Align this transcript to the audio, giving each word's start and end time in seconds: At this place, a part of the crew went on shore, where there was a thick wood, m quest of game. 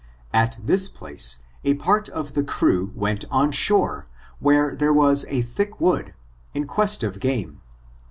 At 0.33 0.57
this 0.63 0.89
place, 0.89 1.37
a 1.63 1.75
part 1.75 2.09
of 2.09 2.33
the 2.33 2.43
crew 2.43 2.91
went 2.95 3.23
on 3.29 3.51
shore, 3.51 4.07
where 4.39 4.73
there 4.75 4.91
was 4.91 5.25
a 5.29 5.43
thick 5.43 5.79
wood, 5.79 6.15
m 6.55 6.65
quest 6.65 7.03
of 7.03 7.19
game. 7.19 7.61